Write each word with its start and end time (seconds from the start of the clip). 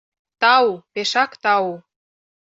—Тау, 0.41 0.67
пешак 0.93 1.31
тау. 1.43 1.67